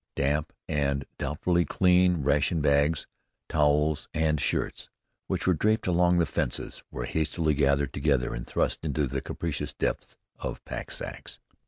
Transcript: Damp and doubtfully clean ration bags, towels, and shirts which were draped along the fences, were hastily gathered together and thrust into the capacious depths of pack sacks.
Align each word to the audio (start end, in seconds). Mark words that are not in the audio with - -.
Damp 0.15 0.51
and 0.67 1.05
doubtfully 1.19 1.63
clean 1.63 2.23
ration 2.23 2.59
bags, 2.59 3.05
towels, 3.47 4.07
and 4.15 4.41
shirts 4.41 4.89
which 5.27 5.45
were 5.45 5.53
draped 5.53 5.85
along 5.85 6.17
the 6.17 6.25
fences, 6.25 6.81
were 6.89 7.05
hastily 7.05 7.53
gathered 7.53 7.93
together 7.93 8.33
and 8.33 8.47
thrust 8.47 8.83
into 8.83 9.05
the 9.05 9.21
capacious 9.21 9.75
depths 9.75 10.17
of 10.39 10.65
pack 10.65 10.89
sacks. 10.89 11.39